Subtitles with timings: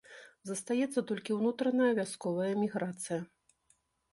[0.49, 3.19] Застаецца толькі ўнутраная, вясковая эміграцыя.